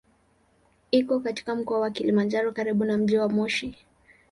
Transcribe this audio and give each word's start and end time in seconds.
Iko 0.91 1.19
katika 1.19 1.55
Mkoa 1.55 1.79
wa 1.79 1.89
Kilimanjaro 1.89 2.51
karibu 2.51 2.85
na 2.85 2.97
mji 2.97 3.17
wa 3.17 3.29
Moshi. 3.29 3.75